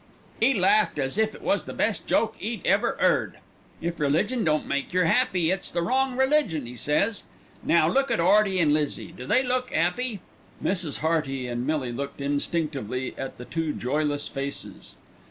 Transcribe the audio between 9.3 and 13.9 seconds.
look 'appy?" Mrs. Hearty and Millie looked instinctively at the two